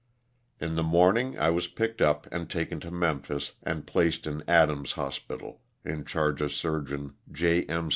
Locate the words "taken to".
2.49-2.89